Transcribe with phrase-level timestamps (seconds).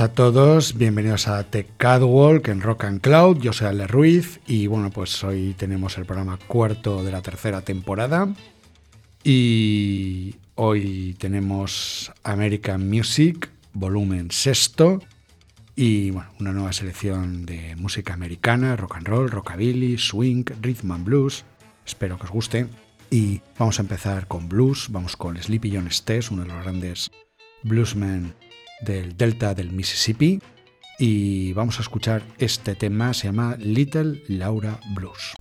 [0.00, 3.40] A todos, bienvenidos a Tech Catwalk en Rock and Cloud.
[3.40, 7.62] Yo soy Ale Ruiz y bueno, pues hoy tenemos el programa cuarto de la tercera
[7.62, 8.32] temporada.
[9.24, 15.02] Y hoy tenemos American Music, volumen sexto.
[15.74, 21.04] Y bueno, una nueva selección de música americana, rock and roll, rockabilly, swing, rhythm and
[21.06, 21.44] blues.
[21.84, 22.68] Espero que os guste.
[23.10, 24.86] Y vamos a empezar con blues.
[24.90, 27.10] Vamos con Sleepy John Stess, uno de los grandes
[27.64, 28.32] bluesmen
[28.80, 30.40] del delta del Mississippi
[30.98, 35.34] y vamos a escuchar este tema, se llama Little Laura Blues.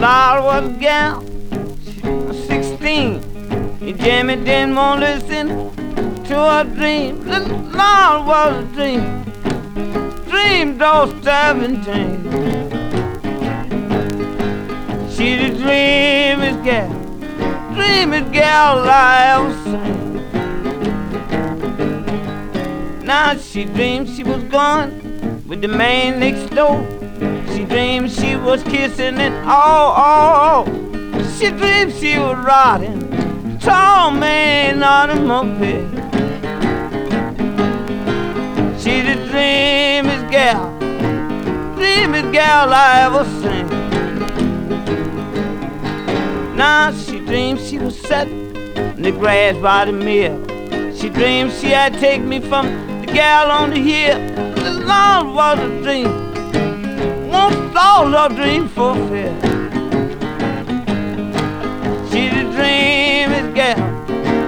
[0.00, 1.22] Laura was gal,
[2.48, 3.20] 16,
[3.82, 5.48] and Jimmy didn't want to listen
[6.24, 7.20] to her dream.
[7.26, 9.24] Little Laura was a dream,
[10.26, 12.79] dream those 17.
[15.20, 16.88] She's the dreamiest gal,
[17.74, 20.24] dreamiest gal I ever seen.
[23.04, 26.82] Now she dreamed she was gone with the man next door.
[27.52, 31.36] She dreamed she was kissing and oh, oh, oh.
[31.38, 33.10] She dreamed she was riding
[33.58, 35.84] tall man on a moped.
[38.80, 40.70] She's the dreamiest gal,
[41.76, 43.79] dreamiest gal I ever seen.
[46.60, 50.36] Now she dreamed she was set in the grass by the mill.
[50.94, 52.66] She dreamed she had take me from
[53.00, 54.18] the gal on the hill.
[54.56, 56.10] The Lord was a dream.
[57.30, 59.34] Won't all her dream fulfill.
[62.10, 63.80] She's the dreamiest gal,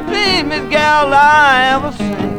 [0.04, 2.31] dreamiest gal I ever seen.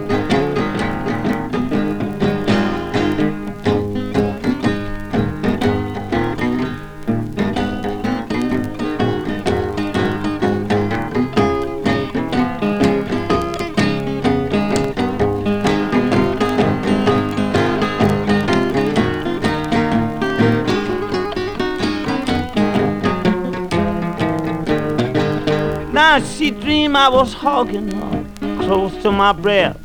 [26.21, 28.25] She dreamed I was hugging her
[28.59, 29.79] close to my breast.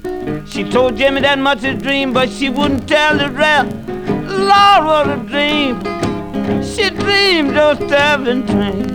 [0.47, 3.75] She told Jimmy that much a dream, but she wouldn't tell the rest.
[4.29, 5.81] Lord, what a dream!
[6.63, 8.89] She dreamed those seventeen.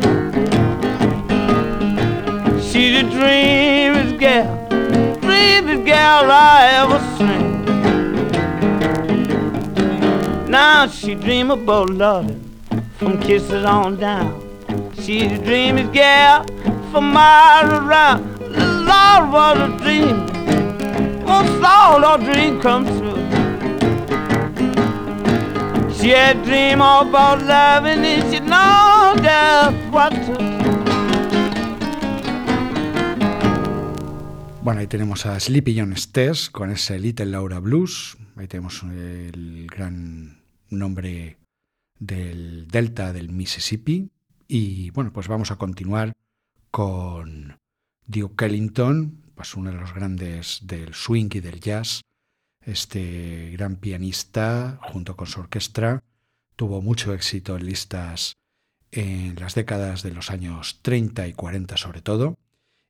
[2.61, 4.67] She's the dreamiest gal,
[5.19, 7.65] dreamiest gal I ever seen.
[10.51, 12.41] Now she dream about loving
[12.97, 14.39] from kisses on down.
[14.95, 16.45] She's the dreamiest gal
[16.93, 18.21] for miles around.
[18.89, 20.27] Lord, what a dream.
[21.25, 23.17] Once all our dream come true.
[25.95, 30.37] She had a dream all about loving and she know just what to
[34.61, 38.17] Bueno, ahí tenemos a Sleepy John Stess con ese Little Laura Blues.
[38.37, 41.37] Ahí tenemos el gran nombre
[41.99, 44.11] del delta del Mississippi.
[44.47, 46.13] Y bueno, pues vamos a continuar
[46.73, 47.59] con
[48.07, 52.01] Duke Ellington, pues uno de los grandes del swing y del jazz.
[52.65, 56.01] Este gran pianista, junto con su orquesta,
[56.55, 58.37] tuvo mucho éxito en listas
[58.89, 62.39] en las décadas de los años 30 y 40 sobre todo.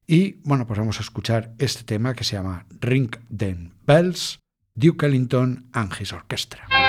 [0.07, 4.39] Y bueno, pues vamos a escuchar este tema que se llama Ring Den Bells,
[4.75, 6.82] Duke Ellington and his Orchestra.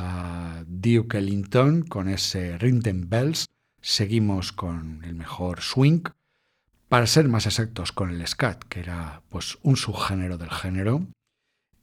[0.00, 3.46] A Duke Ellington con ese Rinten Bells.
[3.80, 6.02] Seguimos con el mejor swing.
[6.88, 11.06] Para ser más exactos, con el scat, que era pues un subgénero del género.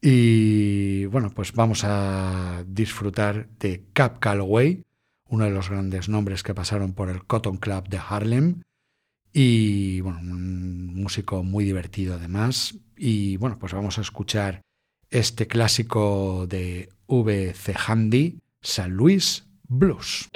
[0.02, 4.84] Y bueno, pues vamos a disfrutar de Cap Calloway,
[5.30, 8.62] uno de los grandes nombres que pasaron por el Cotton Club de Harlem.
[9.32, 12.76] Y bueno, un músico muy divertido además.
[12.98, 14.62] Y bueno, pues vamos a escuchar
[15.12, 17.74] este clásico de V.C.
[17.76, 20.30] Handy, San Luis Blues.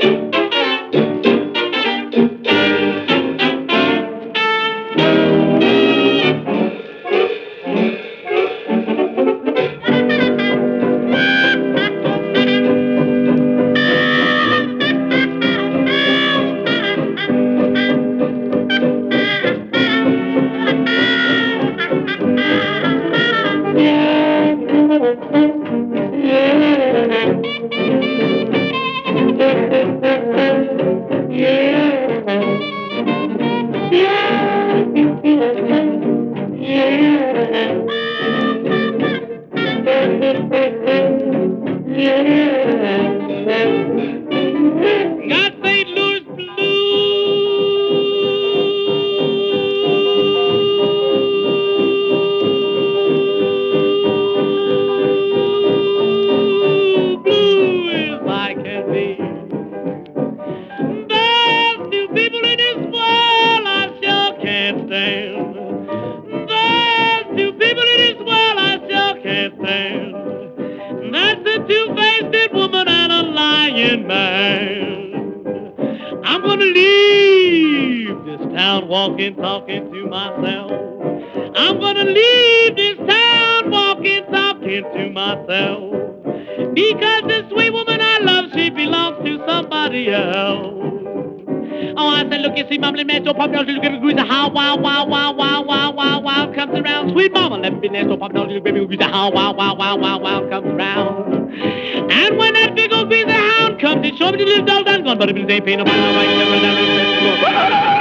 [106.14, 107.95] no hay que perder el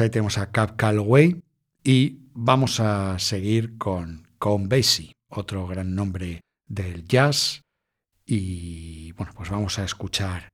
[0.00, 1.42] ahí tenemos a Cap Calloway
[1.84, 7.62] y vamos a seguir con Count Basie, otro gran nombre del jazz.
[8.26, 10.48] Y bueno, pues vamos a escuchar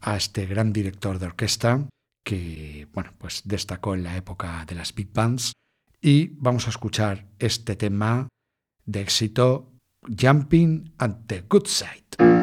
[0.00, 1.86] a este gran director de orquesta
[2.24, 5.52] que bueno, pues destacó en la época de las big bands
[6.00, 8.28] y vamos a escuchar este tema
[8.84, 9.72] de éxito
[10.18, 12.39] Jumping at the Good Side.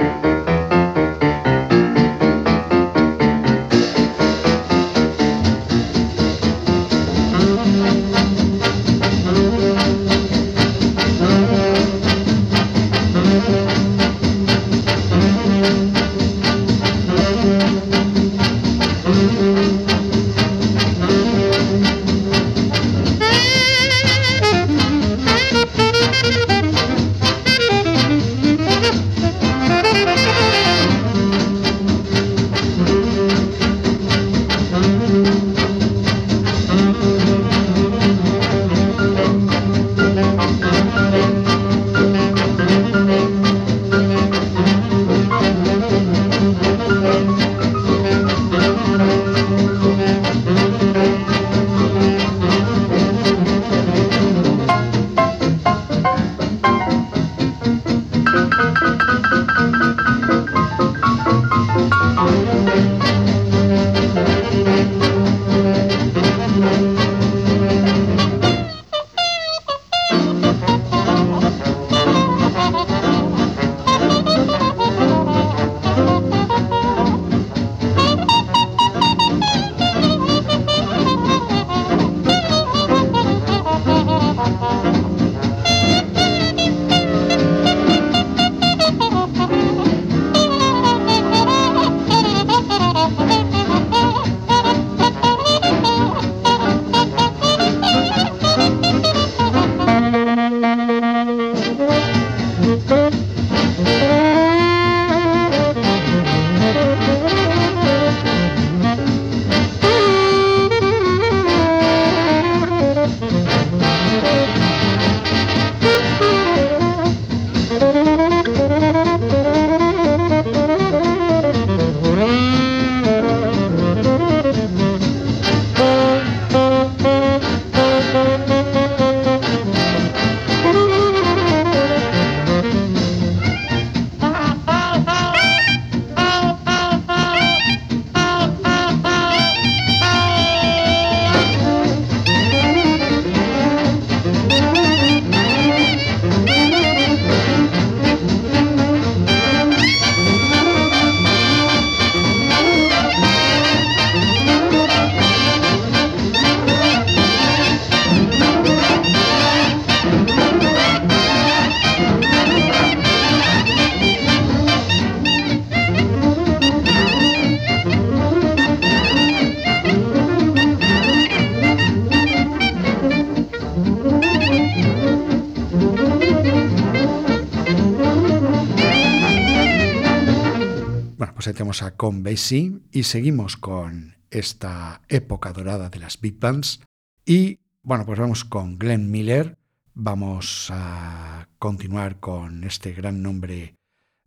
[182.08, 186.80] Con y seguimos con esta época dorada de las big bands.
[187.26, 189.58] Y bueno, pues vamos con Glenn Miller.
[189.94, 193.76] Vamos a continuar con este gran nombre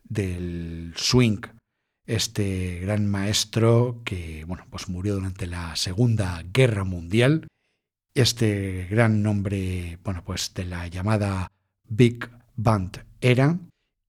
[0.05, 1.41] del swing,
[2.05, 7.49] este gran maestro que bueno, pues murió durante la Segunda Guerra Mundial.
[8.13, 11.51] Este gran nombre, bueno, pues de la llamada
[11.89, 13.59] Big Band era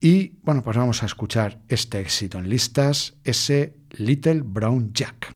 [0.02, 5.36] y bueno, pues vamos a escuchar este éxito en listas, ese Little Brown Jack.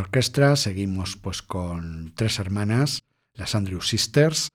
[0.00, 4.48] Orquestra seguimos pues con tres hermanas, las Andrew Sisters,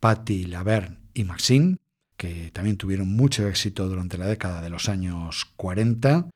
[0.00, 1.78] Patty Laverne y Maxine,
[2.16, 6.28] que también tuvieron mucho éxito durante la década de los años 40.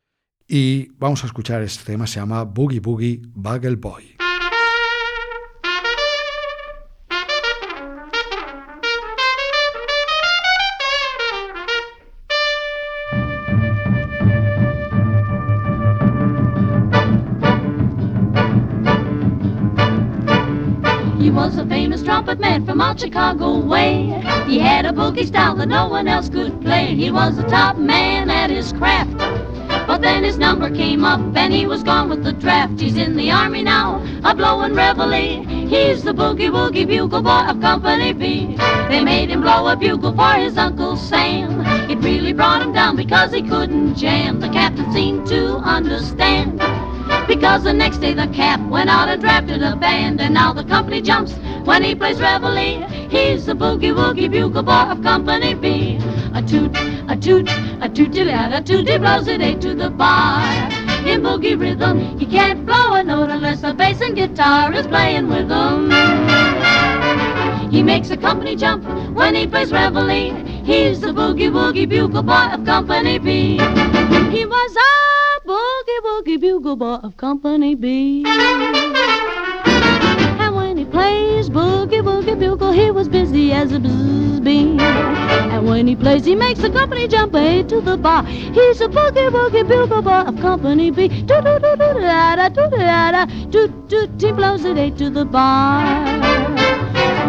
[0.47, 4.14] Y vamos a escuchar este tema, se llama Boogie Boogie Bagel Boy.
[22.95, 24.07] Out Chicago way.
[24.47, 26.95] He had a boogie style that no one else could play.
[26.95, 29.19] He was the top man at his craft.
[29.87, 32.81] But then his number came up and he was gone with the draft.
[32.81, 35.45] He's in the army now, a blowin' reveille.
[35.69, 38.57] He's the boogie woogie bugle boy of Company B.
[38.89, 41.61] They made him blow a bugle for his Uncle Sam.
[41.91, 44.41] It really brought him down because he couldn't jam.
[44.41, 46.61] The captain seemed to understand.
[47.27, 50.65] Because the next day the cap went out and drafted a band, and now the
[50.65, 52.87] company jumps when he plays reveille.
[53.09, 55.99] He's the boogie woogie bugle boy of Company B.
[56.35, 56.77] A toot,
[57.09, 57.49] a toot,
[57.81, 60.43] a tooty a tooty blows it eight to the bar.
[61.07, 65.29] In boogie rhythm, he can't blow a note unless the bass and guitar is playing
[65.29, 65.91] with him.
[67.71, 70.35] He makes a company jump when he plays reveille.
[70.65, 73.59] He's the boogie woogie bugle boy of Company B.
[74.31, 78.25] He was a boogie woogie bugle boy of Company B
[80.95, 84.81] plays boogie woogie bugle, he was busy as a bzzz bean.
[84.81, 88.23] And when he plays, he makes the company jump A to the bar.
[88.25, 91.09] He's a boogie woogie bugle boy of Company B.
[91.09, 94.09] Do do do do da da do da da do do.
[94.25, 95.83] He blows it A to the bar.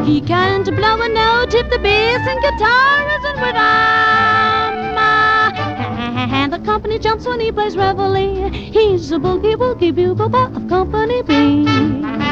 [0.06, 4.98] He can't blow a note if the bass and guitar isn't with him.
[6.38, 8.50] And the company jumps when he plays reveille.
[8.78, 12.25] He's a boogie woogie bugle boy of Company B.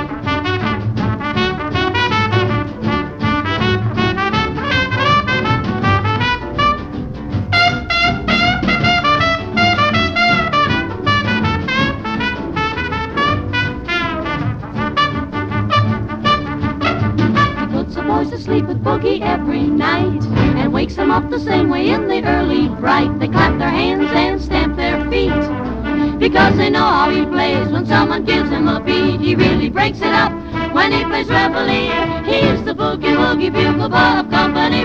[20.84, 23.17] wakes them up the same way in the early bright.
[23.17, 25.32] They clap their hands and stamp their feet
[26.19, 27.69] because they know how he plays.
[27.69, 30.34] When someone gives him a beat, he really breaks it up.
[30.74, 34.83] When he plays reveille, he's the boogie woogie bugle of Company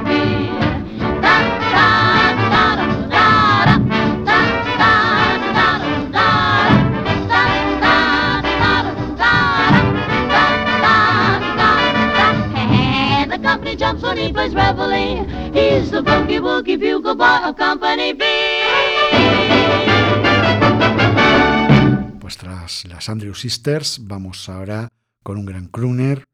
[22.20, 24.88] Pues tras las Andrew Sisters, vamos ahora
[25.22, 26.24] con un gran crooner,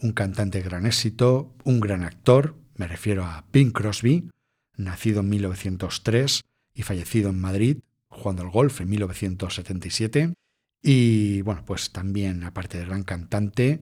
[0.00, 4.28] un cantante de gran éxito, un gran actor, me refiero a Bing Crosby,
[4.76, 6.40] nacido en 1903
[6.74, 10.34] y fallecido en Madrid, jugando al golf en 1977.
[10.82, 13.80] Y bueno, pues también, aparte de gran cantante,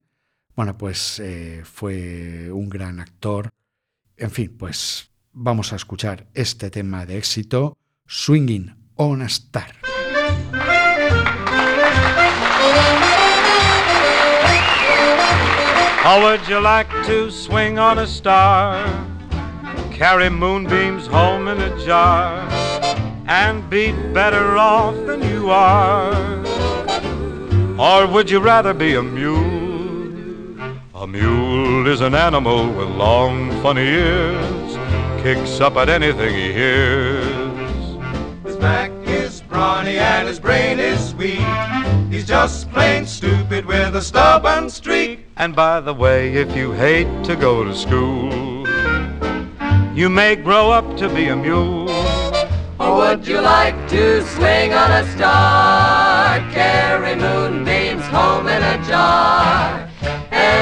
[0.55, 3.49] bueno, pues eh, fue un gran actor.
[4.21, 9.73] En fin, pues vamos a escuchar este tema de éxito, Swinging on a Star.
[16.03, 18.85] How would you like to swing on a star?
[19.91, 22.47] Carry moonbeams home in a jar
[23.27, 26.13] and be better off than you are?
[27.79, 29.60] Or would you rather be a mule?
[31.01, 37.97] A mule is an animal with long, funny ears, kicks up at anything he hears.
[38.43, 41.39] His back is brawny and his brain is weak.
[42.11, 45.25] He's just plain stupid with a stubborn streak.
[45.37, 48.67] And by the way, if you hate to go to school,
[49.97, 51.89] you may grow up to be a mule.
[52.79, 56.37] Or would you like to swing on a star?
[56.51, 59.80] Carry moonbeams home in a jar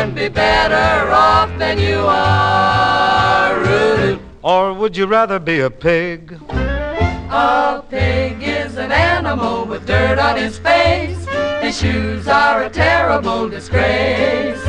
[0.09, 3.59] and be better off than you are.
[3.59, 4.19] Rooted.
[4.41, 6.39] Or would you rather be a pig?
[6.49, 11.27] A pig is an animal with dirt on his face.
[11.61, 14.63] His shoes are a terrible disgrace.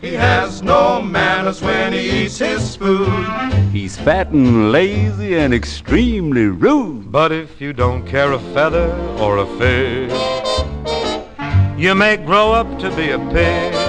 [0.00, 3.08] He has no manners when he eats his food.
[3.72, 7.10] He's fat and lazy and extremely rude.
[7.10, 10.10] But if you don't care a feather or a fig,
[11.76, 13.79] you may grow up to be a pig.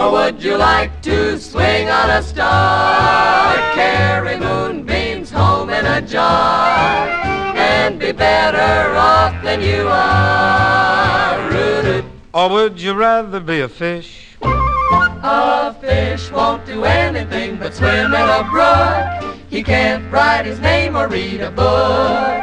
[0.00, 3.54] Or would you like to swing on a star?
[3.74, 7.06] Carry moonbeams home in a jar
[7.54, 11.50] and be better off than you are.
[11.50, 12.06] Rooted.
[12.32, 14.38] Or would you rather be a fish?
[14.42, 19.36] A fish won't do anything but swim in a brook.
[19.50, 22.42] He can't write his name or read a book.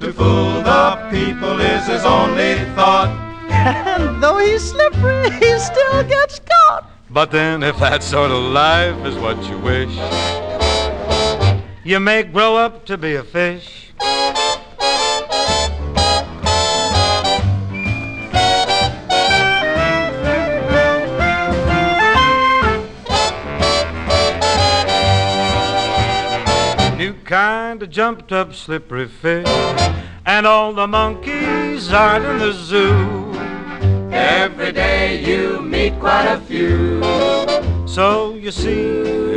[0.00, 3.23] To fool the people is his only thought.
[3.66, 6.90] And though he's slippery, he still gets caught.
[7.08, 9.88] But then, if that sort of life is what you wish,
[11.82, 13.92] you may grow up to be a fish.
[26.98, 29.48] New kind of jumped up slippery fish,
[30.26, 33.23] and all the monkeys aren't in the zoo.
[34.14, 37.02] Every day you meet quite a few.
[37.86, 38.80] So you see,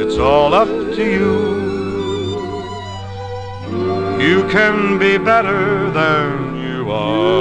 [0.02, 1.68] it's all up to you.
[4.22, 7.38] You can be better than you are.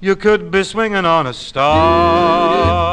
[0.00, 2.90] You could be swinging on a star.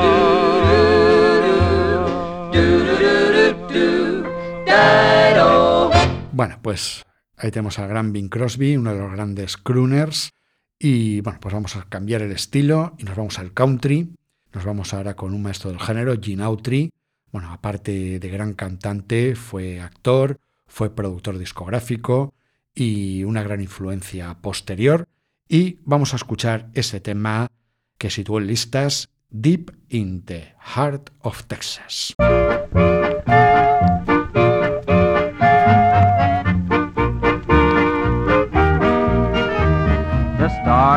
[6.32, 7.07] Bueno, pues
[7.38, 10.32] ahí tenemos al gran Bing Crosby, uno de los grandes crooners.
[10.80, 14.10] Y bueno, pues vamos a cambiar el estilo y nos vamos al country.
[14.54, 16.92] Nos vamos ahora con un maestro del género, Gene Autry.
[17.32, 22.34] Bueno, aparte de gran cantante, fue actor, fue productor discográfico
[22.74, 25.08] y una gran influencia posterior.
[25.48, 27.52] Y vamos a escuchar ese tema
[27.98, 32.16] que situó en listas Deep in the Heart of Texas.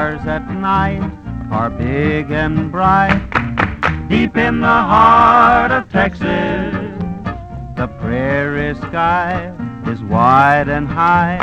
[0.00, 1.02] Stars at night
[1.50, 3.20] are big and bright.
[4.08, 6.72] Deep in the heart of Texas,
[7.76, 9.54] the prairie sky
[9.86, 11.36] is wide and high.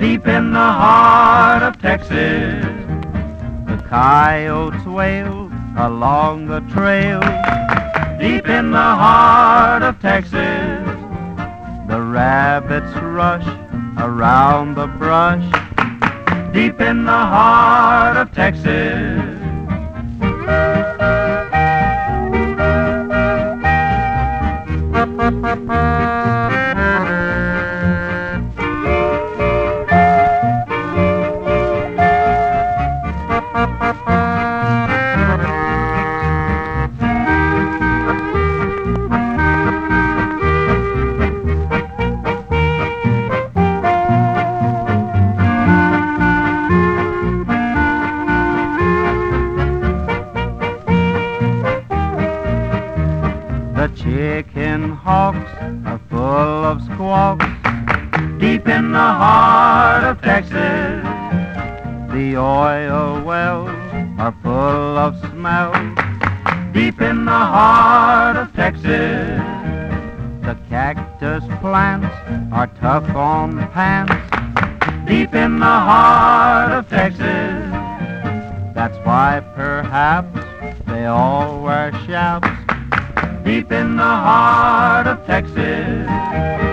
[0.00, 2.64] Deep in the heart of Texas,
[3.68, 7.20] the coyotes wail along the trail.
[8.18, 10.86] Deep in the heart of Texas,
[11.90, 13.46] the rabbits rush
[13.98, 15.69] around the brush.
[16.52, 19.40] Deep in the heart of Texas.
[58.50, 61.04] Deep in the heart of Texas.
[62.12, 63.70] The oil wells
[64.18, 65.70] are full of smell
[66.72, 69.38] deep in the heart of Texas.
[70.42, 72.12] The cactus plants
[72.52, 74.18] are tough on pants
[75.06, 77.62] deep in the heart of Texas.
[78.74, 80.40] That's why perhaps
[80.88, 82.48] they all wear chaps
[83.44, 86.69] deep in the heart of Texas.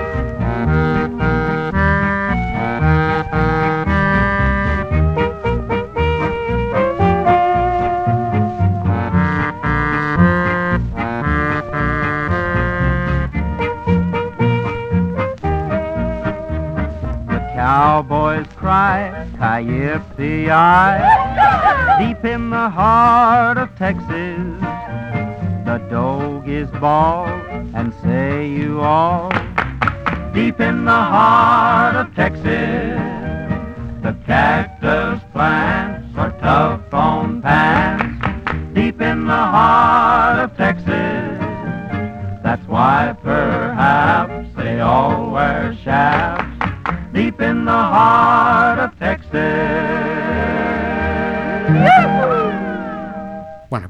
[17.78, 18.98] Cowboys cry,
[19.38, 20.94] Ki-yip-the-i,
[22.00, 24.60] deep in the heart of Texas.
[25.68, 27.28] The dog is bawl
[27.76, 29.30] and say you all
[30.34, 32.98] deep in the heart of Texas.
[34.02, 34.67] The cactus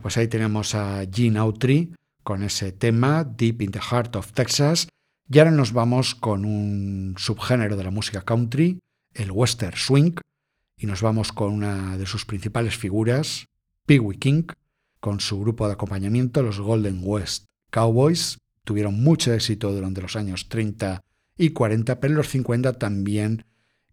[0.07, 1.93] pues ahí tenemos a Gene Autry
[2.23, 4.87] con ese tema Deep in the Heart of Texas.
[5.29, 8.79] Y ahora nos vamos con un subgénero de la música country,
[9.13, 10.13] el western swing,
[10.77, 13.47] y nos vamos con una de sus principales figuras,
[13.85, 14.43] Pee Wee King,
[15.01, 18.37] con su grupo de acompañamiento, los Golden West Cowboys.
[18.63, 21.01] Tuvieron mucho éxito durante los años 30
[21.37, 23.43] y 40, pero en los 50 también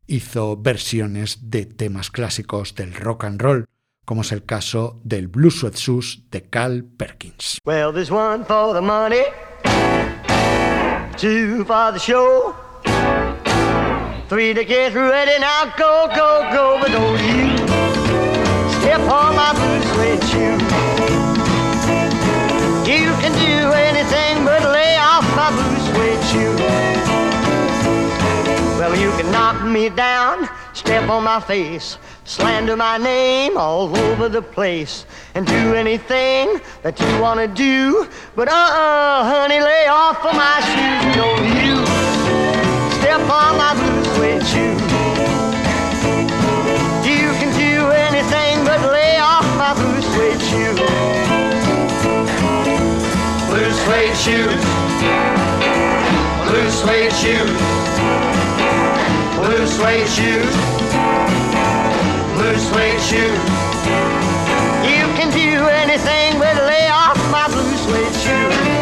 [0.06, 3.66] hizo versiones de temas clásicos del rock and roll,
[4.04, 7.58] como es el caso del Blue Sweat Shoes de Cal Perkins.
[7.64, 9.24] Well, there's one for the money,
[11.16, 12.54] two for the show,
[14.28, 15.38] three to get ready.
[15.40, 17.56] Now go, go, go, but don't you
[18.80, 20.58] step on my blue suede shoe.
[22.84, 27.33] You can do anything but lay off my blue suede shoe.
[28.78, 34.28] Well, you can knock me down, step on my face, slander my name all over
[34.28, 38.08] the place, and do anything that you want to do.
[38.34, 41.16] But uh-uh, honey, lay off of my shoes.
[41.16, 41.86] No, you
[42.98, 44.76] step on my blue suede shoe.
[47.08, 50.74] You can do anything but lay off my blue suede shoe.
[53.48, 54.62] Blue suede shoes.
[56.50, 57.73] Blue suede shoes.
[59.44, 60.56] Blue suede shoes.
[62.34, 63.38] Blue suede shoes.
[64.82, 68.73] You can do anything but lay off my blue suede shoes.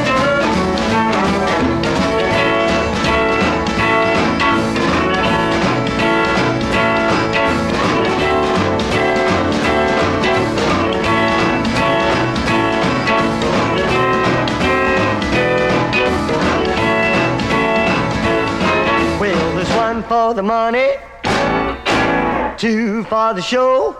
[20.08, 20.90] For the money,
[22.56, 23.96] two for the show,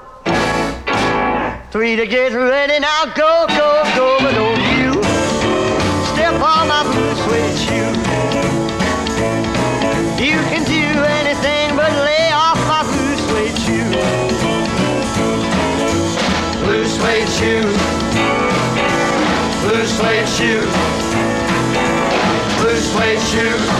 [1.71, 2.79] three to get ready.
[2.81, 5.03] Now go, go, go, but don't you
[6.13, 7.93] step on my blue suede shoe.
[10.23, 10.87] You can do
[11.21, 13.91] anything but lay off my blue suede shoe.
[16.65, 17.79] Blue suede shoes.
[19.63, 20.73] Blue suede shoes.
[22.59, 23.72] Blue suede shoes.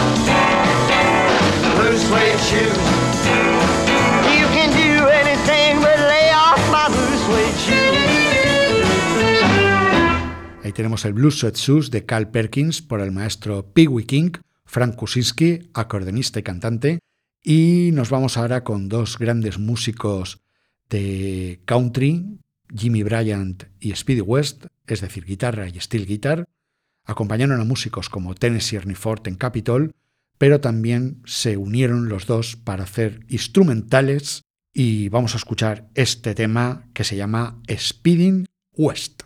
[10.73, 14.31] Tenemos el Blues Sweat de Cal Perkins por el maestro Pee King,
[14.65, 16.99] Frank Kusinski, acordeonista y cantante.
[17.43, 20.41] Y nos vamos ahora con dos grandes músicos
[20.89, 22.39] de country,
[22.75, 26.45] Jimmy Bryant y Speedy West, es decir, guitarra y steel guitar.
[27.05, 29.93] Acompañaron a músicos como Tennessee Ernie Ford en Capitol,
[30.39, 34.41] pero también se unieron los dos para hacer instrumentales
[34.73, 39.23] y vamos a escuchar este tema que se llama Speeding West.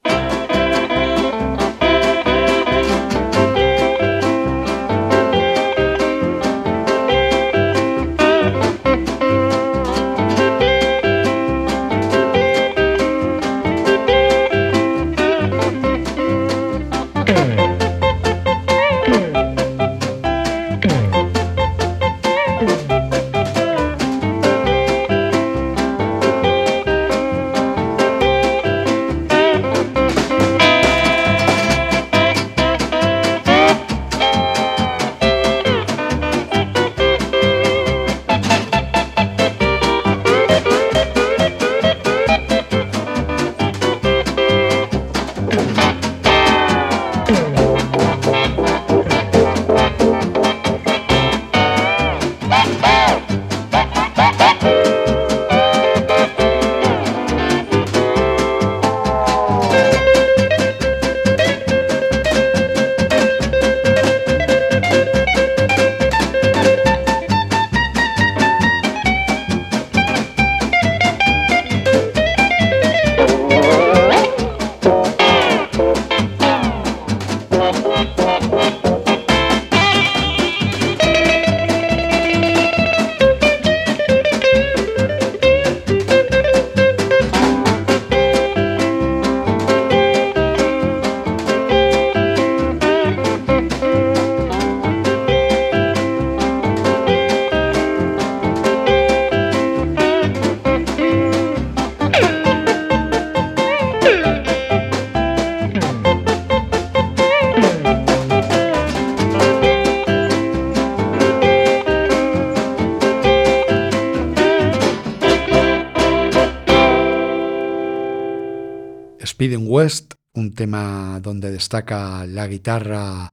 [120.58, 123.30] Tema donde destaca la guitarra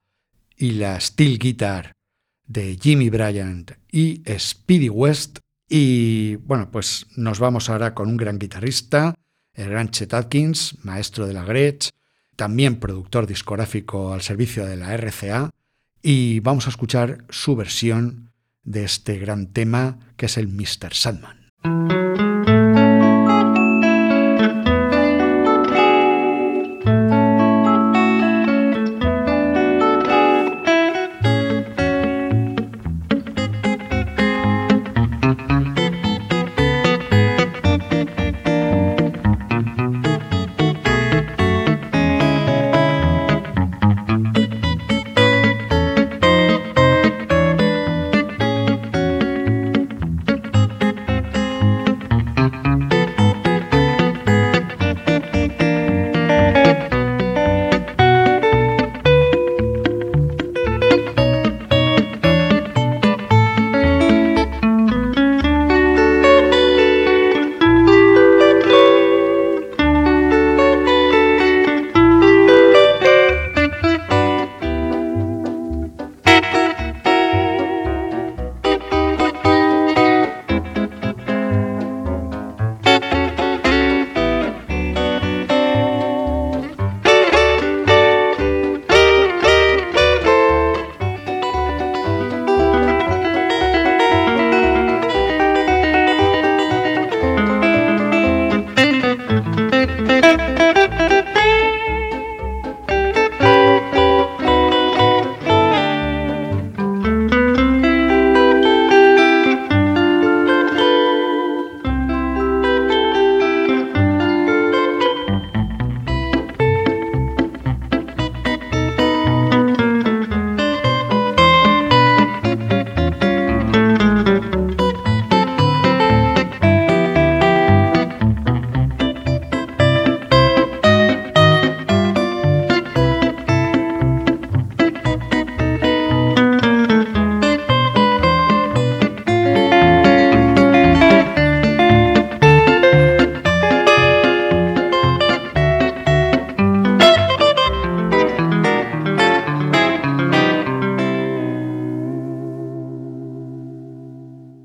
[0.56, 1.94] y la steel guitar
[2.46, 5.38] de Jimmy Bryant y Speedy West.
[5.68, 9.14] Y bueno, pues nos vamos ahora con un gran guitarrista,
[9.54, 11.90] el gran Chet Atkins, maestro de la Gretsch,
[12.36, 15.50] también productor discográfico al servicio de la RCA,
[16.02, 18.30] y vamos a escuchar su versión
[18.62, 20.92] de este gran tema que es el Mr.
[20.92, 22.23] Sandman.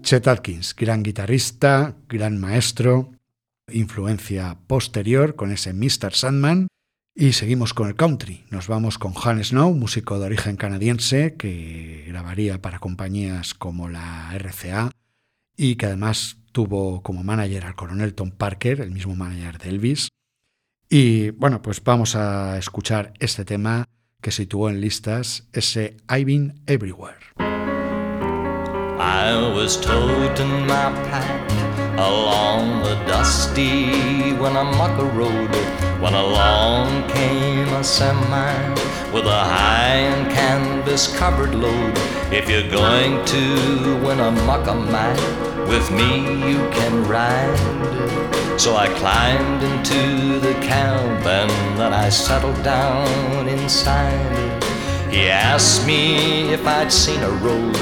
[0.10, 3.12] Chet Atkins, gran guitarrista, gran maestro,
[3.72, 6.16] influencia posterior con ese Mr.
[6.16, 6.68] Sandman.
[7.14, 8.44] Y seguimos con el country.
[8.50, 14.36] Nos vamos con Han Snow, músico de origen canadiense que grabaría para compañías como la
[14.36, 14.90] RCA
[15.56, 20.08] y que además tuvo como manager al coronel Tom Parker, el mismo manager de Elvis.
[20.90, 23.86] Y bueno, pues vamos a escuchar este tema
[24.24, 27.19] que situó en listas, ese I've Been Everywhere.
[29.00, 31.50] I was toting my pack
[31.98, 35.56] along the dusty when Winnemucca Road
[36.02, 38.74] when along came a semi
[39.14, 41.94] with a high and canvas covered load.
[42.30, 45.16] If you're going to Winnemucca, man,
[45.70, 48.60] with me you can ride.
[48.60, 54.79] So I climbed into the cab and then I settled down inside.
[55.10, 57.76] He asked me if I'd seen a road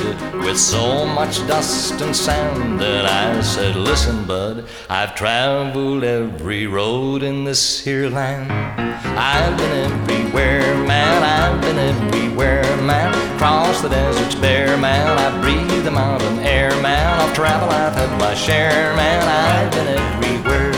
[0.46, 7.24] with so much dust and sand, and I said, Listen, bud, I've traveled every road
[7.24, 8.50] in this here land.
[8.52, 13.14] I've been everywhere, man, I've been everywhere, man.
[13.38, 17.20] Cross the deserts bare, man, I breathe the mountain air, man.
[17.20, 20.77] I've traveled, I've had my share, man, I've been everywhere.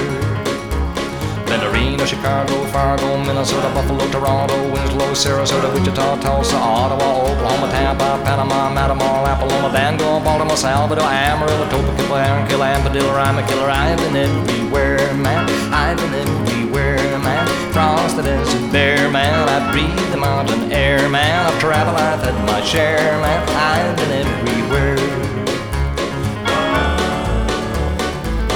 [2.10, 9.70] Chicago, Fargo, Minnesota, Buffalo, Toronto, Winslow, Sarasota, Wichita, Tulsa, Ottawa, Oklahoma, Tampa, Panama, Matamor, Apollonia,
[9.70, 13.70] Van Gogh, Baltimore, Salvador, Amarillo, Topeka, Aaron, Armadillo, I'm a killer.
[13.70, 15.48] I've been everywhere, man.
[15.72, 17.46] I've been everywhere, man.
[17.74, 19.48] Cross the desert bare, man.
[19.48, 21.46] I breathe the mountain air, man.
[21.46, 23.48] I've traveled, I've had my share, man.
[23.50, 24.99] I've been everywhere.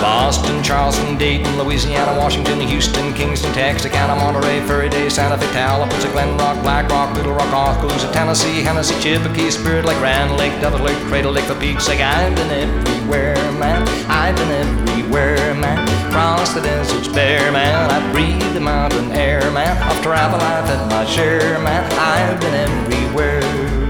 [0.04, 6.38] Boston, Charleston, Dayton, Louisiana, Washington, Houston, Kingston, Texarkana, Monterey, Furry Day, Santa Fe, Tallapoosa, Glen
[6.38, 10.98] Rock, Black Rock, Little Rock, Oskaloosa, Tennessee, Hennessy, Chippewa, Spirit Lake, Grand Lake, Devil Lake,
[11.08, 11.88] Cradle Lake, the Peaks.
[11.88, 13.88] Like I've been everywhere, man.
[14.10, 15.88] I've been everywhere, man.
[16.12, 17.90] Cross the deserts bare, man.
[17.90, 19.82] I breathe the mountain air, man.
[19.82, 21.90] I've traveled, I've had my share, man.
[21.94, 23.83] I've been everywhere.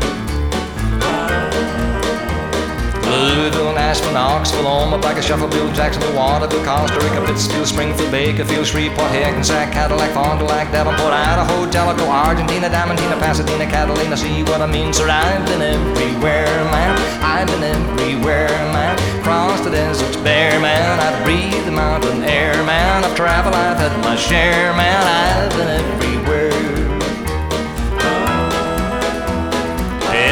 [3.14, 9.72] Louisville, Nashville, Knoxville, Omaha, Black, Shuffleville, Jacksonville, Waterville, Costa Rica, Pittsfield, Springfield, Bakerfield, Shreveport, Hackensack,
[9.72, 14.93] Cadillac, Fond du Lac, Davenport, Idaho, Jellicoe, Argentina, Diamantina, Pasadena, Catalina, see what I mean,
[14.93, 21.24] sir, I've been everywhere, man, I've been everywhere, man, cross the deserts bare, man, I
[21.24, 26.22] breathe the mountain air, man, I've traveled, I've had my share, man, I've been everywhere.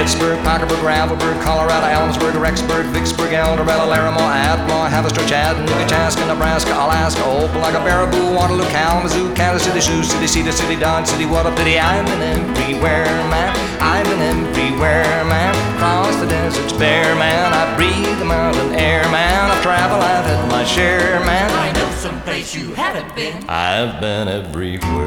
[0.01, 6.73] Pittsburgh, Parkersburg, Gravelburg, Colorado, Ellensburg, Rexburg, Vicksburg, El Dorado, Larimore, Atmore, Haverstraw, Chattanooga, Chaska, Nebraska,
[6.73, 11.51] Alaska, Opelika, Baraboo, Waterloo, Kalamazoo, Kansas City, Sioux City, Cedar City, Dodge City, what a
[11.51, 11.77] pity.
[11.77, 13.55] I've been everywhere, man.
[13.79, 15.53] I've been everywhere, man.
[15.77, 17.53] Cross the deserts bare, man.
[17.53, 19.51] I breathe the mountain air, man.
[19.51, 21.51] I've traveled, I've had my share, man.
[21.51, 23.47] I know someplace you haven't been.
[23.47, 25.05] I've been everywhere.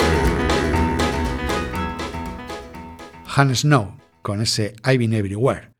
[3.26, 3.92] Han Snow,
[4.24, 5.74] con ese I've Been Everywhere.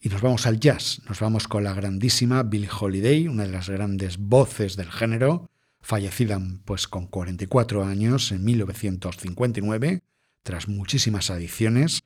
[0.00, 3.68] Y nos vamos al jazz, nos vamos con la grandísima Billie Holiday, una de las
[3.68, 10.02] grandes voces del género, fallecida pues con 44 años en 1959,
[10.44, 12.04] tras muchísimas adiciones,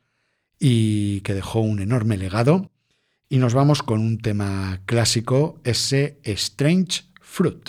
[0.59, 2.70] y que dejó un enorme legado.
[3.28, 7.68] Y nos vamos con un tema clásico, ese Strange Fruit.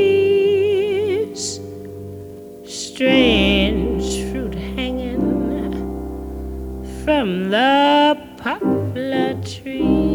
[3.01, 5.17] strange fruit hanging
[7.03, 10.10] from the poplar trees.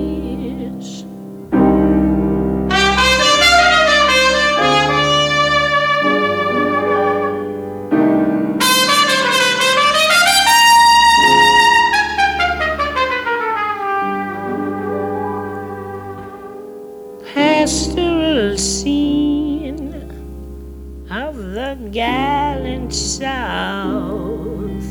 [23.18, 24.84] south.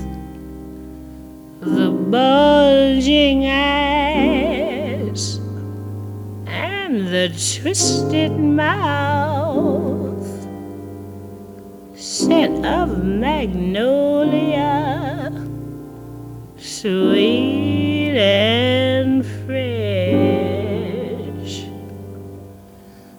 [1.62, 5.40] The bulging eyes
[6.48, 10.26] and the twisted mouth
[11.96, 14.12] scent of magnolia,
[16.58, 19.66] sweet and fresh.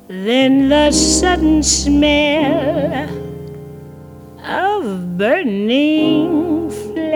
[0.09, 3.26] Then the sudden smell
[4.87, 7.11] of burning flesh.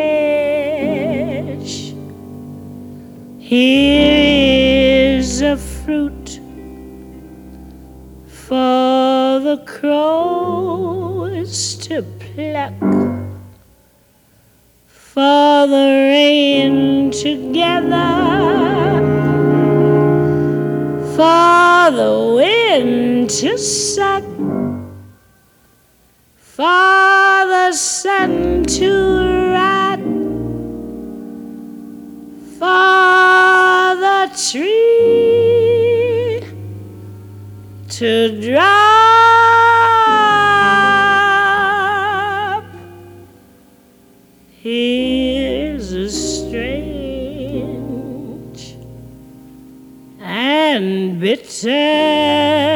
[3.38, 6.40] Here is a fruit
[8.26, 11.54] for the crows
[11.86, 12.74] to pluck,
[14.86, 18.16] for the rain to gather,
[21.14, 24.24] for the wind to suck,
[26.60, 28.90] for the sun to
[29.54, 29.98] rot,
[32.58, 34.68] for the tree
[37.88, 38.60] to drop.
[44.58, 47.40] Here's a strange
[50.20, 52.69] and bitter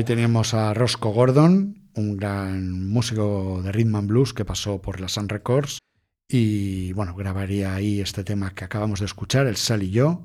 [0.00, 4.98] Ahí teníamos a Roscoe Gordon, un gran músico de rhythm and blues que pasó por
[4.98, 5.80] la Sun Records
[6.26, 10.24] y bueno, grabaría ahí este tema que acabamos de escuchar, el Sal y yo,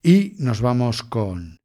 [0.00, 1.58] y nos vamos con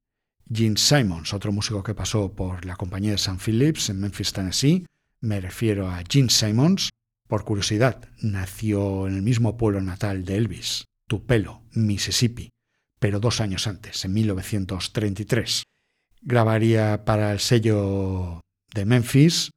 [0.51, 4.88] Gene Simons, otro músico que pasó por la compañía de San Phillips en Memphis, Tennessee.
[5.20, 6.89] Me refiero a Gene Simons.
[7.28, 12.49] Por curiosidad, nació en el mismo pueblo natal de Elvis, Tupelo, Mississippi,
[12.97, 15.66] pero dos años antes, en 1933.
[16.24, 18.42] Grabaría para el sello
[18.74, 19.52] de Memphis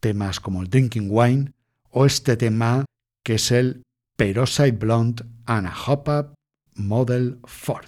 [0.00, 1.52] temas como el Drinking Wine
[1.90, 2.84] o este tema
[3.22, 3.82] que es el
[4.16, 6.34] Peroxide Blonde and a Hop Up
[6.74, 7.86] Model Ford.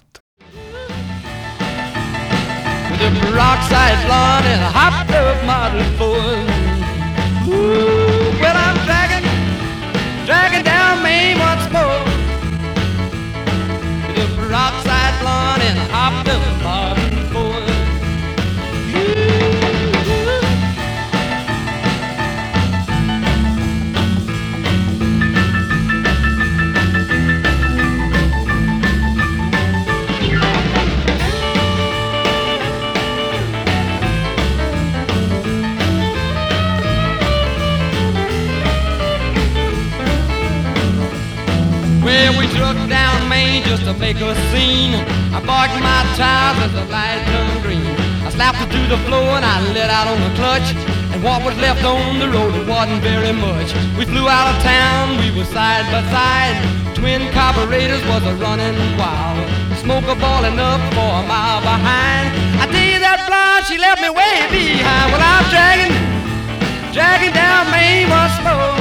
[42.29, 44.93] Well, we truck down Main just to make a scene.
[45.33, 47.81] I barked my tires as the light turned green.
[48.21, 50.69] I slapped it to the floor and I let out on the clutch.
[51.09, 53.73] And what was left on the road, it wasn't very much.
[53.97, 56.53] We flew out of town, we were side by side.
[56.93, 59.41] Twin carburetors was a running wild.
[59.81, 62.29] Smoke a balling up for a mile behind.
[62.61, 65.09] I tell that blonde, she left me way behind.
[65.09, 65.97] Well, I'm dragging,
[66.93, 68.78] dragging down Main once more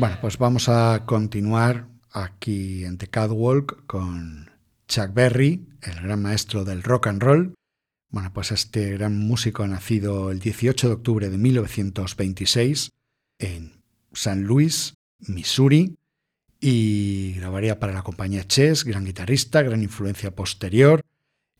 [0.00, 4.50] Bueno, pues vamos a continuar aquí en The Catwalk con
[4.88, 7.54] Chuck Berry, el gran maestro del rock and roll.
[8.08, 12.92] Bueno, pues este gran músico nacido el 18 de octubre de 1926
[13.40, 13.82] en
[14.14, 15.98] San Luis, Missouri,
[16.58, 21.02] y grabaría para la compañía Chess, gran guitarrista, gran influencia posterior.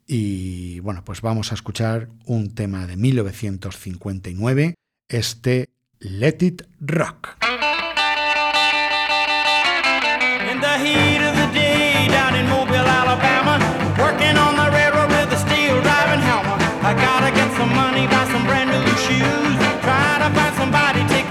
[0.06, 4.76] Y bueno, pues vamos a escuchar un tema de 1959,
[5.10, 5.68] este
[5.98, 7.36] Let It Rock.
[10.60, 13.56] The heat of the day down in Mobile, Alabama,
[13.96, 16.52] working on the railroad with a steel driving hammer.
[16.84, 19.56] I gotta get some money, buy some brand new shoes.
[19.80, 21.29] Try to find somebody, take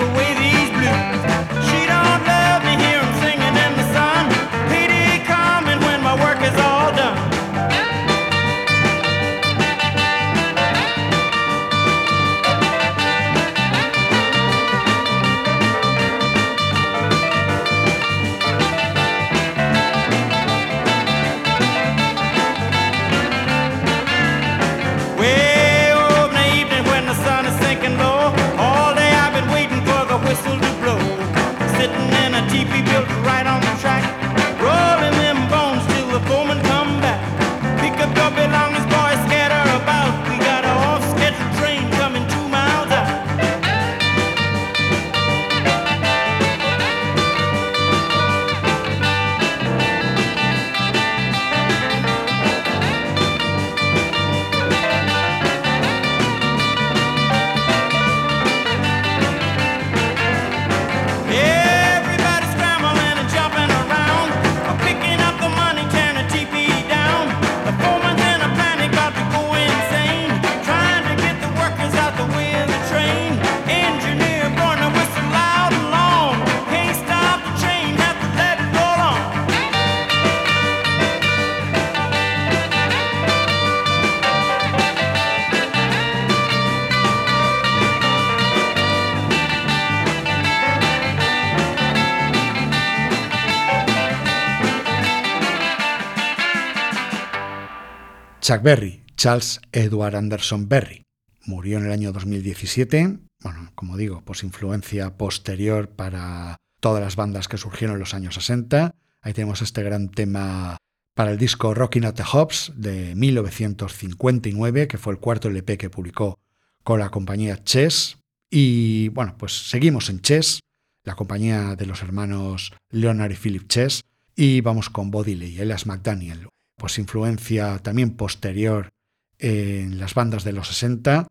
[98.49, 101.03] Chuck Berry, Charles Edward Anderson Berry,
[101.45, 107.47] murió en el año 2017, bueno, como digo, pues influencia posterior para todas las bandas
[107.47, 108.95] que surgieron en los años 60.
[109.21, 110.77] Ahí tenemos este gran tema
[111.13, 115.91] para el disco Rockin' at the Hops de 1959, que fue el cuarto LP que
[115.91, 116.39] publicó
[116.83, 118.17] con la compañía Chess.
[118.49, 120.61] Y bueno, pues seguimos en Chess,
[121.03, 126.47] la compañía de los hermanos Leonard y Philip Chess, y vamos con Bodiley, Elias McDaniel,
[126.79, 128.89] pues influencia también posterior
[129.37, 131.27] en las bandas de los 60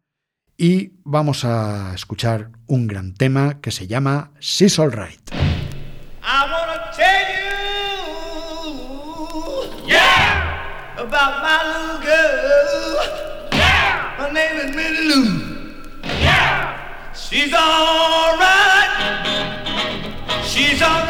[0.57, 5.32] y vamos a escuchar un gran tema que se llama She's Alright.
[5.32, 7.26] I wanna tell
[8.59, 12.96] you, yeah, about my little girl.
[13.53, 15.24] Yeah, her name is Minnie Lou.
[16.20, 18.90] Yeah, she's alright.
[20.44, 21.07] She's alright.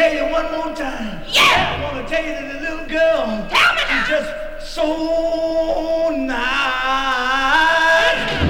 [0.00, 1.20] Tell you one more time.
[1.28, 1.76] Yeah.
[1.76, 3.46] I want to tell you that the little girl.
[3.52, 4.06] Tell me now.
[4.08, 6.40] Just so nice.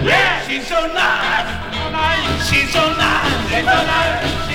[0.07, 0.46] Yeah.
[0.46, 1.51] She's so nice.
[1.66, 2.51] She's so nice.
[2.51, 3.51] She's so nice.
[3.51, 4.49] She's so nice.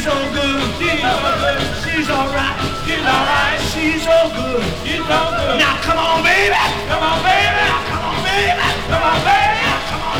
[0.00, 0.64] She's so good.
[0.80, 1.60] She's so good.
[1.84, 2.56] She's all right.
[2.88, 3.60] She's all right.
[3.68, 4.64] She's so good.
[4.80, 5.60] She's so good.
[5.60, 6.56] Now come on, baby.
[6.88, 7.52] Come on, baby.
[7.52, 8.56] Now come on, baby.
[8.88, 9.60] Come on, baby.
[9.60, 10.16] Now come on,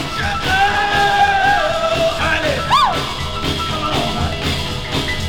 [0.53, 2.61] oh, honey.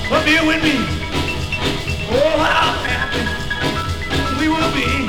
[0.03, 0.75] Come on, here with me.
[2.11, 3.23] Oh, how happy
[4.35, 5.07] we will be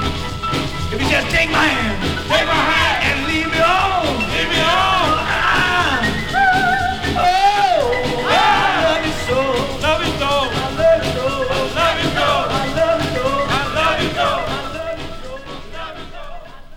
[0.95, 1.99] if you just take my hand.
[2.31, 2.62] Take my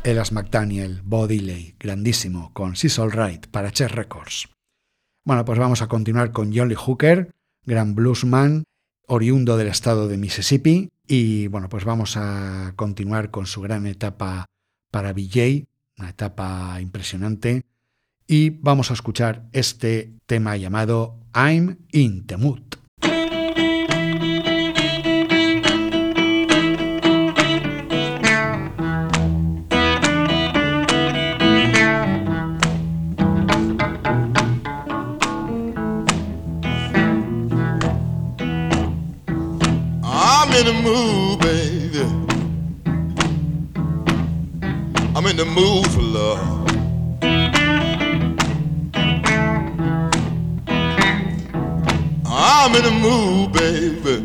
[0.05, 4.49] Elas McDaniel, Bo Diddley, grandísimo, con She's Alright para Chess Records.
[5.23, 7.33] Bueno, pues vamos a continuar con John Lee Hooker,
[7.63, 8.65] gran bluesman,
[9.07, 14.45] oriundo del estado de Mississippi, y bueno, pues vamos a continuar con su gran etapa
[14.91, 15.65] para BJ,
[15.97, 17.63] una etapa impresionante,
[18.27, 22.61] y vamos a escuchar este tema llamado I'm in the Mood.
[40.57, 42.03] In the mood, baby.
[45.15, 46.65] I'm in the mood for love.
[52.25, 54.15] I'm in the mood, baby.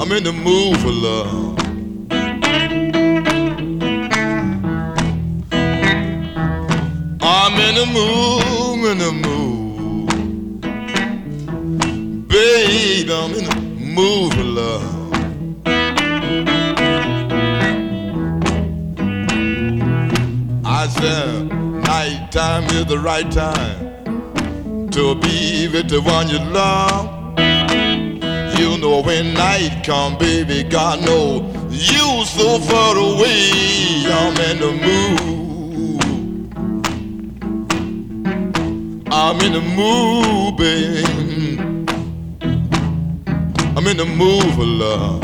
[0.00, 1.47] I'm in the mood for love.
[23.22, 27.06] Right time to be with the one you love.
[28.58, 33.50] You know when night come, baby, God know you so far away.
[34.20, 35.24] I'm in the mood.
[39.10, 41.58] I'm in the mood, baby.
[43.76, 45.17] I'm in the mood for love.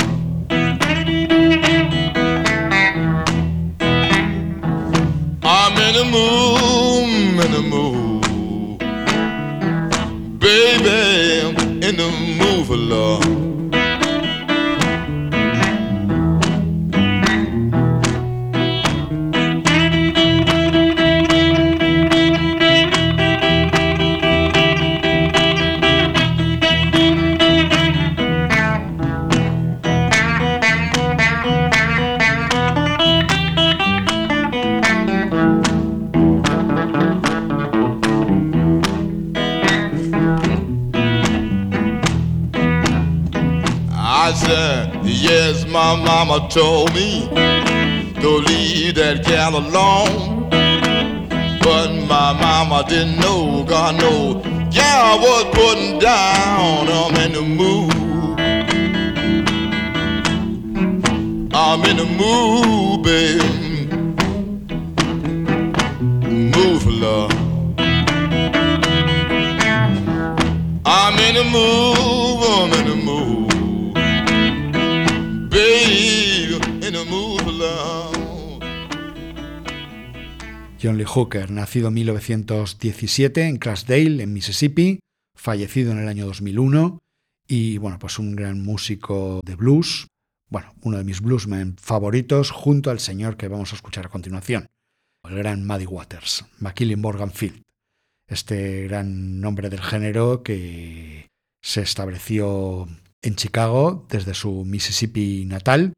[52.44, 54.42] Mama didn't know, God know,
[54.76, 56.88] I was putting down.
[57.00, 57.92] I'm in the mood.
[61.54, 63.48] I'm in the mood, baby.
[66.54, 67.32] Mood for love.
[70.84, 71.93] I'm in the mood,
[80.84, 85.00] John Lee Hooker, nacido en 1917 en Clarksdale, en Mississippi,
[85.34, 86.98] fallecido en el año 2001
[87.48, 90.08] y bueno, pues un gran músico de blues,
[90.50, 94.66] bueno, uno de mis bluesmen favoritos junto al señor que vamos a escuchar a continuación,
[95.26, 97.62] el gran Muddy Waters, McKillen Morganfield,
[98.28, 101.28] este gran nombre del género que
[101.62, 102.88] se estableció
[103.22, 105.94] en Chicago desde su Mississippi natal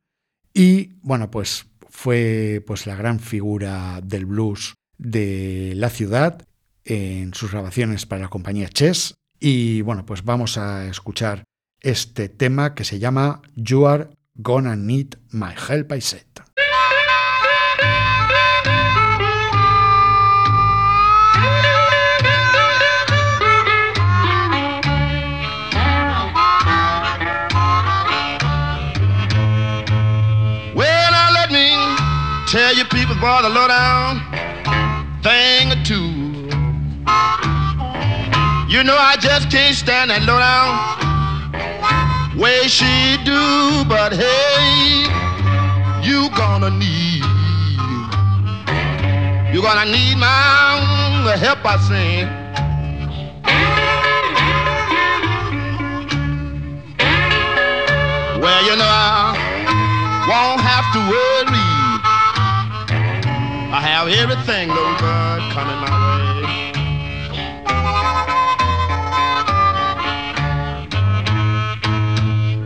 [0.55, 1.67] y bueno, pues
[1.97, 6.47] fue pues la gran figura del blues de la ciudad
[6.85, 11.45] en sus grabaciones para la compañía Chess y bueno, pues vamos a escuchar
[11.81, 16.27] este tema que se llama You Are Gonna Need My Help I Said.
[33.17, 34.21] You people, the lowdown
[35.23, 36.13] thing or two.
[38.69, 40.77] You know I just can't stand that lowdown
[42.39, 45.07] way she do, but hey,
[46.03, 47.23] you gonna need,
[49.55, 52.25] you gonna need my help, I say.
[58.41, 59.33] Well, you know I
[60.29, 61.76] won't have to worry.
[63.77, 66.73] I have everything, little bird, coming my way.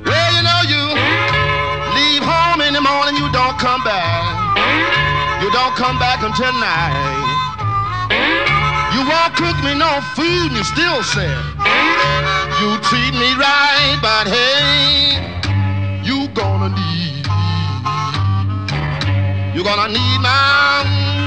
[0.06, 0.86] Well, you know you
[1.98, 4.22] leave home in the morning, you don't come back.
[5.42, 6.94] You don't come back until night.
[8.94, 11.26] You won't cook me no food, and you still say
[12.62, 15.18] you treat me right, but hey,
[16.06, 16.99] you gonna need,
[19.60, 20.84] you gonna need my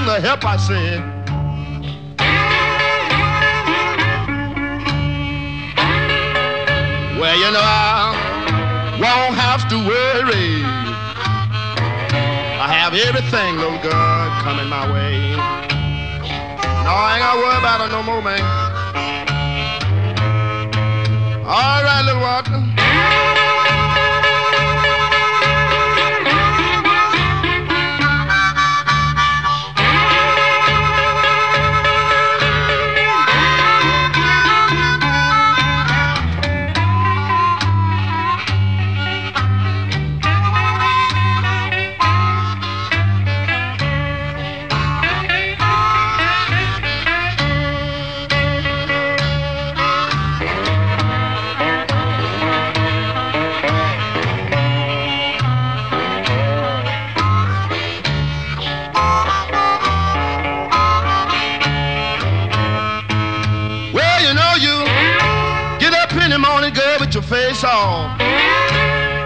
[0.07, 1.01] the help, I said.
[7.19, 10.63] Well, you know I won't have to worry.
[12.57, 15.35] I have everything, little girl, coming my way.
[16.85, 18.41] No, I ain't gotta worry about it no more, man.
[21.45, 23.42] All right, little Walter.
[67.33, 68.05] Face all,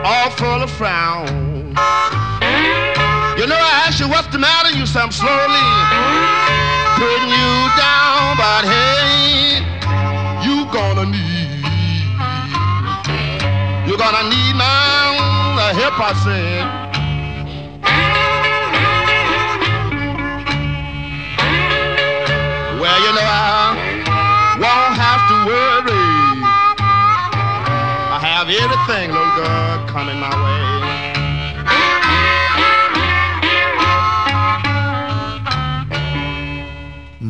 [0.08, 1.28] all full of frown.
[3.38, 5.68] You know I ask you what's the matter, you say I'm slowly
[6.96, 9.60] putting you down, but hey,
[10.48, 11.68] you gonna need,
[13.92, 16.64] you gonna need my help, I said.
[22.80, 23.27] Well, you know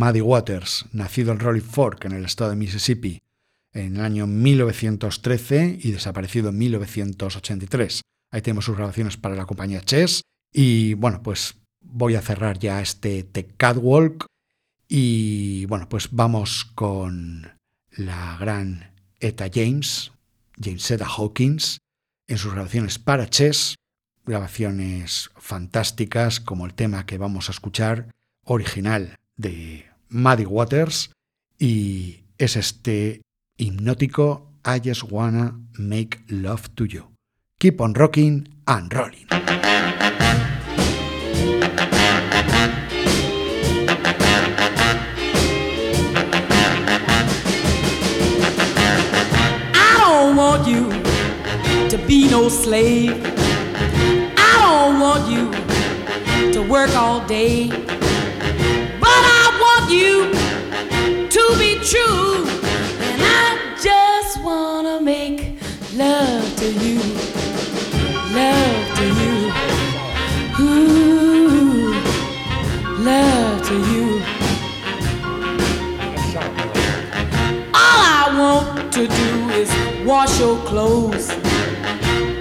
[0.08, 3.22] Muddy Waters, nacido en Rolling Fork, en el estado de Mississippi,
[3.74, 8.02] en el año 1913 y desaparecido en 1983.
[8.32, 10.22] Ahí tenemos sus grabaciones para la compañía Chess.
[10.54, 14.28] Y bueno, pues voy a cerrar ya este The Catwalk.
[14.88, 17.58] Y bueno, pues vamos con
[17.92, 20.14] la gran Etta James,
[20.58, 21.80] James Etta Hawkins,
[22.28, 23.76] en sus grabaciones para Chess.
[24.26, 31.12] Grabaciones fantásticas como el tema que vamos a escuchar, original de Muddy Waters.
[31.60, 33.22] Y es este
[33.58, 37.12] hipnótico I Just Wanna Make Love to You.
[37.60, 39.28] Keep on Rocking and Rolling.
[49.74, 50.90] I don't want you
[51.90, 53.24] to be no slave.
[54.38, 55.52] I don't want you
[56.52, 57.87] to work all day.
[59.98, 60.32] You
[61.36, 62.46] to be true.
[63.08, 65.58] And I just wanna make
[65.96, 67.00] love to you.
[68.42, 69.36] Love to you.
[70.60, 71.94] Ooh,
[73.00, 74.22] love to you.
[77.74, 79.70] All I want to do is
[80.06, 81.32] wash your clothes.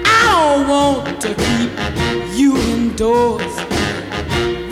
[0.04, 1.70] I don't want to keep
[2.38, 3.54] you indoors.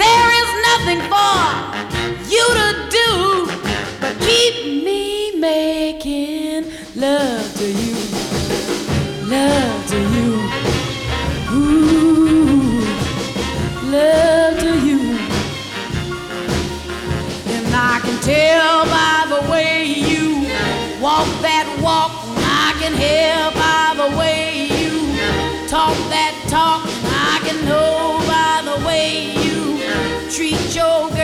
[0.02, 1.73] There is nothing for
[2.34, 3.10] you to do
[4.00, 6.64] but keep me making
[6.96, 7.96] love to you.
[9.36, 10.30] Love to you.
[11.58, 12.80] Ooh,
[13.96, 15.00] love to you.
[17.54, 20.24] And I can tell by the way you
[21.00, 22.12] walk that walk.
[22.66, 24.92] I can hear by the way you
[25.68, 26.82] talk that talk.
[27.30, 29.78] I can know by the way you
[30.30, 31.23] treat your girl